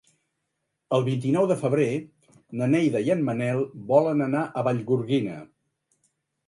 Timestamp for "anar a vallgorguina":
4.31-5.39